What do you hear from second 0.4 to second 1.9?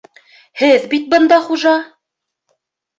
Һеҙ бит бында хужа.